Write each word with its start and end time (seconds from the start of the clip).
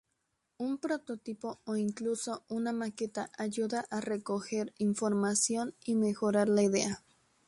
Un 0.57 0.79
prototipo, 0.79 1.59
o 1.63 1.75
incluso 1.75 2.43
una 2.49 2.71
maqueta, 2.73 3.29
ayuda 3.37 3.85
a 3.91 4.01
recoger 4.01 4.73
información 4.79 5.75
y 5.85 5.93
mejorar 5.95 6.49
la 6.49 6.63
idea. 6.63 7.03